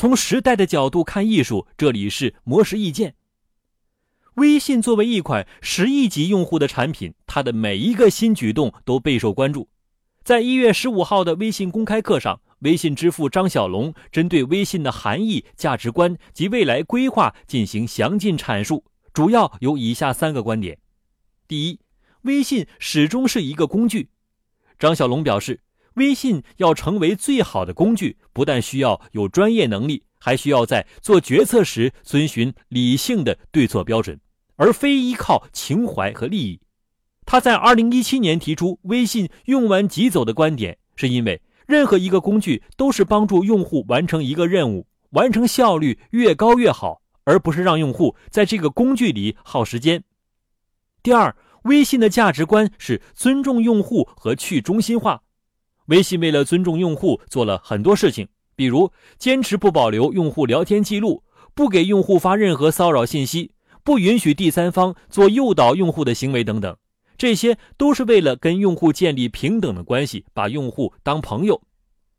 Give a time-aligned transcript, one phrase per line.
[0.00, 3.16] 从时代的角度看艺术，这里是魔石意见。
[4.36, 9.68] 微信作为一款十亿级用户的产品，它的每一个新举动都备受关注。
[10.24, 20.78] 在一月十五号的微信公开课上，微信之父张小龙针对微信的含义、价值观及未来规划进行详尽阐述，主要有以下三个观点：
[21.46, 21.78] 第一，
[22.22, 24.08] 微信始终是一个工具。
[24.78, 25.60] 张小龙表示。
[25.94, 34.20] 微信要成为最好的工具，不但需要有专业能力，还需要在做决策时遵循理性的对错标准，
[34.56, 36.60] 而非依靠情怀和利益。
[37.26, 50.02] 他在二零一七年提出“微信用完即走”的观点，是因为任何一个工具都是帮助用户完成一个任务，完成效率越高越好，而不是让用户在这个工具里耗时间。
[51.02, 55.22] 第二，微信的价值观是尊重用户和去中心化。
[55.90, 61.22] 微信为了尊重用户，做了很多事情，比如坚持不保留用户聊天记录，
[61.52, 63.50] 不给用户发任何骚扰信息，
[63.82, 66.76] 不允许第三方做诱导用户的行为等等。
[67.18, 71.60] 这些都是为了跟用户建立平等的关系，把用户当朋友。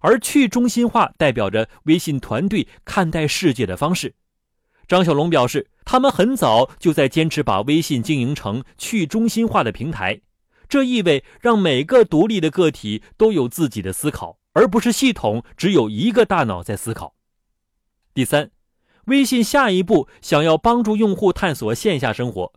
[0.00, 4.14] 而去中心化代表着微信团队看待世界的方式。
[4.86, 10.20] 张小龙表示，他们很早就在坚持把微信经营成去中心化的平台。
[10.68, 17.14] 这意味让每个独立的个体都有自己的思考，而不是系统只有一个大脑在思考。
[18.12, 18.50] 第三，
[19.06, 22.52] 微信下一步想要帮助用户探索线下生活。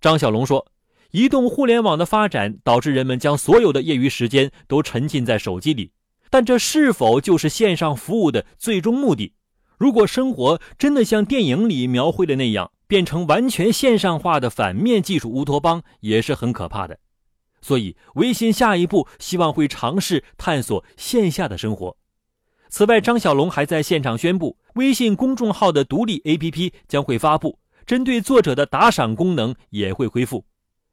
[0.00, 0.66] 张小龙说
[1.12, 5.92] ：“移动互联网的发展导致人们将所有的业余时间都沉浸在手机里，
[6.30, 9.34] 但这是否就是线上服务的最终目的？
[9.78, 16.98] 如果生活真的像电影里描绘的那样，变成完全线上化的反面技术乌托邦，也是很可怕的。”
[17.68, 21.94] 所以，微信下一步希望会尝试探索线下的生活。
[22.70, 30.46] 此外，张小龙还在现场宣布，微信公众号的独立 APP 将会发布，针对作者的打赏功能也会恢复。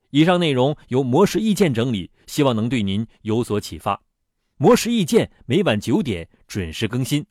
[0.10, 4.02] 以上内容由魔石意见整理，希望能对您有所启发。
[4.58, 7.26] 魔石意见每晚九点准时更新。